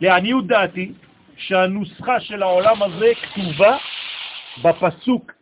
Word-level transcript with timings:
לעניות 0.00 0.46
דעתי, 0.46 0.92
שהנוסחה 1.36 2.20
של 2.20 2.42
העולם 2.42 2.82
הזה 2.82 3.12
כתובה 3.22 3.76
בפסוק, 4.64 5.32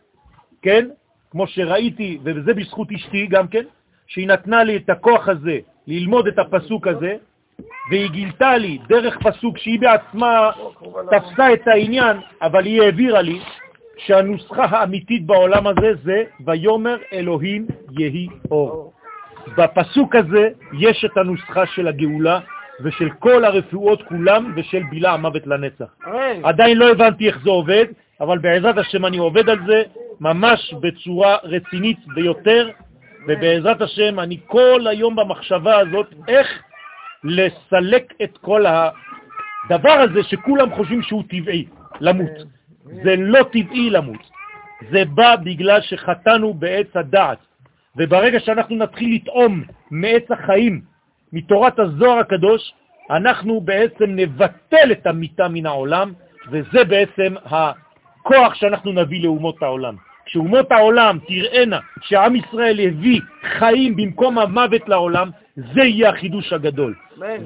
כן? 0.63 0.89
כמו 1.31 1.47
שראיתי, 1.47 2.19
וזה 2.25 2.55
בזכות 2.55 2.93
אשתי 2.93 3.27
גם 3.27 3.49
כן, 3.49 3.65
שהיא 4.07 4.29
נתנה 4.29 4.65
לי 4.65 4.77
את 4.77 4.91
הכוח 4.91 5.29
הזה 5.29 5.59
ללמוד 5.87 6.27
את 6.27 6.39
הפסוק 6.39 6.87
הזה, 6.87 7.17
והיא 7.91 8.11
גילתה 8.11 8.57
לי 8.57 8.79
דרך 8.89 9.19
פסוק 9.23 9.59
שהיא 9.59 9.81
בעצמה 9.81 10.51
תפסה 11.11 11.53
את 11.53 11.69
העניין, 11.69 12.17
אבל 12.43 12.65
היא 12.65 12.83
העבירה 12.83 13.23
לי 13.23 13.41
שהנוסחה 13.97 14.65
האמיתית 14.65 15.27
בעולם 15.27 15.67
הזה 15.67 15.95
זה 16.05 16.23
ויומר 16.47 16.97
אלוהים 17.13 17.67
יהי 17.99 18.29
אור. 18.51 18.93
בפסוק 19.57 20.17
הזה 20.17 20.49
יש 20.79 21.05
את 21.05 21.17
הנוסחה 21.17 21.67
של 21.67 21.89
הגאולה 21.89 22.41
ושל 22.81 23.11
כל 23.19 23.45
הרפואות 23.45 24.03
כולם 24.03 24.53
ושל 24.57 24.83
בילה 24.91 25.13
המוות 25.13 25.47
לנצח. 25.47 25.85
עדיין 26.45 26.77
לא 26.79 26.91
הבנתי 26.91 27.27
איך 27.27 27.39
זה 27.45 27.51
עובד, 27.51 27.85
אבל 28.21 28.39
בעזרת 28.39 28.79
השם 28.79 29.07
אני 29.07 29.19
עובד 29.19 29.49
על 29.49 29.59
זה 29.67 29.83
ממש 30.21 30.75
בצורה 30.81 31.37
רצינית 31.43 31.99
ביותר, 32.15 32.71
ובעזרת 33.29 33.81
השם 33.81 34.21
אני 34.21 34.41
כל 34.47 34.87
היום 34.91 35.17
במחשבה 35.17 35.79
הזאת 35.79 36.07
איך 36.29 36.63
לסלק 37.25 38.13
את 38.23 38.39
כל 38.39 38.65
הדבר 38.67 39.93
הזה 39.93 40.23
שכולם 40.23 40.75
חושבים 40.75 41.03
שהוא 41.03 41.23
טבעי, 41.29 41.67
למות. 42.01 42.31
זה 42.85 43.17
לא 43.17 43.43
טבעי 43.43 43.91
למות, 43.91 44.31
זה 44.91 45.05
בא 45.05 45.37
בגלל 45.37 45.81
שחטאנו 45.81 46.55
בעץ 46.55 46.97
הדעת. 46.97 47.39
וברגע 47.97 48.41
שאנחנו 48.41 48.77
נתחיל 48.77 49.15
לטעום 49.15 49.63
מעץ 49.91 50.31
החיים, 50.31 50.92
מתורת 51.33 51.79
הזוהר 51.79 52.19
הקדוש, 52.19 52.73
אנחנו 53.11 53.61
בעצם 53.61 54.05
נבטל 54.07 54.93
את 54.93 55.07
המיטה 55.07 55.49
מן 55.49 55.67
העולם, 55.67 56.13
וזה 56.51 56.85
בעצם 56.85 57.35
הכוח 57.45 58.55
שאנחנו 58.55 58.93
נביא 58.93 59.25
לאומות 59.25 59.63
העולם. 59.63 59.97
כשאומות 60.27 60.73
העולם 60.73 61.19
תראינה 61.27 61.79
שעם 62.03 62.37
ישראל 62.37 62.81
הביא 62.81 63.21
חיים 63.43 63.97
במקום 63.97 64.39
המוות 64.39 64.89
לעולם, 64.89 65.31
זה 65.57 65.83
יהיה 65.83 66.11
החידוש 66.11 66.53
הגדול. 66.53 66.95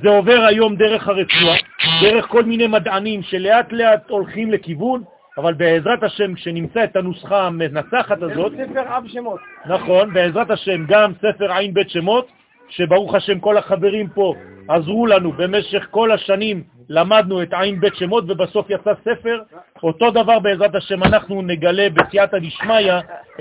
זה 0.03 0.09
עובר 0.09 0.45
היום 0.49 0.77
דרך 0.77 1.09
הרפואה, 1.09 1.57
דרך 2.03 2.27
כל 2.29 2.43
מיני 2.43 2.67
מדענים 2.67 3.23
שלאט 3.23 3.73
לאט 3.73 4.11
הולכים 4.11 4.53
לכיוון, 4.53 5.03
אבל 5.39 5.55
בעזרת 5.55 6.03
השם, 6.03 6.35
כשנמצא 6.35 6.85
את 6.85 6.97
הנוסחה 6.97 7.47
המנצחת 7.47 8.23
הזאת... 8.23 8.53
ספר 8.53 8.97
אב 8.97 9.07
שמות. 9.07 9.41
נכון, 9.67 10.13
בעזרת 10.13 10.51
השם, 10.51 10.85
גם 10.89 11.13
ספר 11.15 11.53
עין 11.53 11.75
בית 11.75 11.91
שמות, 11.91 12.29
שברוך 12.69 13.15
השם 13.15 13.39
כל 13.41 13.57
החברים 13.57 14.09
פה 14.09 14.35
עזרו 14.69 15.07
לנו 15.07 15.33
במשך 15.33 15.87
כל 15.91 16.13
השנים, 16.13 16.63
למדנו 16.89 17.43
את 17.43 17.53
עין 17.53 17.81
בית 17.81 17.95
שמות 17.95 18.25
ובסוף 18.29 18.71
יצא 18.71 18.93
ספר. 19.05 19.41
אותו 19.83 20.11
דבר 20.11 20.39
בעזרת 20.39 20.75
השם 20.75 21.03
אנחנו 21.03 21.43
נגלה 21.43 21.91
בסייעתא 21.91 22.39
דשמיא 22.39 22.93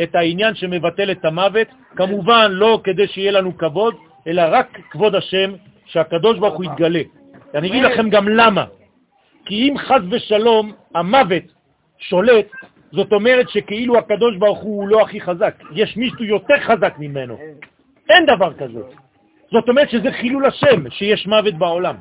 את 0.03 0.15
העניין 0.15 0.55
שמבטל 0.55 1.11
את 1.11 1.25
המוות, 1.25 1.67
כמובן 1.95 2.51
לא 2.51 2.79
כדי 2.83 3.07
שיהיה 3.07 3.31
לנו 3.31 3.57
כבוד, 3.57 3.95
אלא 4.27 4.43
רק 4.51 4.79
כבוד 4.91 5.15
השם, 5.15 5.53
שהקדוש 5.85 6.39
ברוך 6.39 6.55
הוא 6.55 6.65
יתגלה. 6.65 7.01
אני 7.55 7.67
אגיד 7.67 7.83
לכם 7.83 8.09
גם 8.09 8.27
למה. 8.27 8.65
כי 9.45 9.69
אם 9.69 9.77
חז 9.77 10.01
ושלום 10.11 10.71
המוות 10.95 11.43
שולט, 11.97 12.45
זאת 12.91 13.13
אומרת 13.13 13.49
שכאילו 13.49 13.97
הקדוש 13.97 14.37
ברוך 14.37 14.59
הוא 14.59 14.87
לא 14.87 15.01
הכי 15.01 15.21
חזק, 15.21 15.55
יש 15.71 15.97
מישהו 15.97 16.23
יותר 16.23 16.59
חזק 16.59 16.93
ממנו. 16.99 17.37
אין 18.09 18.25
דבר 18.25 18.53
כזה. 18.53 18.79
זאת 19.55 19.69
אומרת 19.69 19.89
שזה 19.89 20.11
חילול 20.11 20.45
השם, 20.45 20.89
שיש 20.89 21.27
מוות 21.27 21.53
בעולם. 21.53 21.95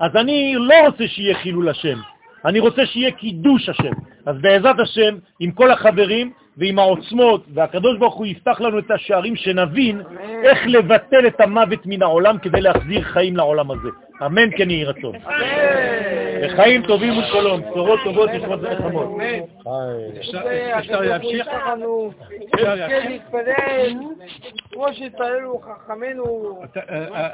אז 0.00 0.16
אני 0.16 0.54
לא 0.56 0.74
רוצה 0.86 1.08
שיהיה 1.08 1.34
חילול 1.34 1.68
השם, 1.68 1.98
אני 2.44 2.60
רוצה 2.60 2.86
שיהיה 2.86 3.10
קידוש 3.10 3.68
השם. 3.68 3.92
אז 4.26 4.36
בעזרת 4.40 4.80
השם, 4.80 5.16
עם 5.40 5.50
כל 5.50 5.70
החברים 5.70 6.32
ועם 6.56 6.78
העוצמות, 6.78 7.44
והקדוש 7.54 7.98
ברוך 7.98 8.14
הוא 8.14 8.26
יפתח 8.26 8.60
לנו 8.60 8.78
את 8.78 8.90
השערים 8.90 9.36
שנבין 9.36 10.02
איך 10.42 10.58
לבטל 10.66 11.26
את 11.26 11.40
המוות 11.40 11.86
מן 11.86 12.02
העולם 12.02 12.38
כדי 12.38 12.60
להחזיר 12.60 13.02
חיים 13.02 13.36
לעולם 13.36 13.70
הזה. 13.70 13.88
אמן 14.26 14.50
כן 14.56 14.70
יהי 14.70 14.84
רצון. 14.84 15.16
וחיים 16.42 16.82
טובים 16.82 17.18
ושלום, 17.18 17.60
בשורות 17.60 18.00
טובות 18.04 18.30
ושמות 18.34 18.62
נחמות. 18.62 19.18
אפשר 20.78 21.00
להמשיך? 21.00 21.48
אפשר 22.54 22.74
להתפלל 23.08 23.94
כמו 24.80 24.94
שהתפללו 24.94 25.60
חכמינו. 25.60 26.62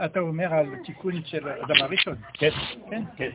אתה 0.05 0.21
אומר 0.21 0.55
על 0.55 0.67
תיקון 0.85 1.13
של 1.25 1.49
אדם 1.49 1.83
הראשון. 1.83 2.15
כן, 2.35 2.51
כן. 3.17 3.31